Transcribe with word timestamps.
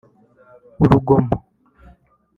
urugomo 0.83 1.35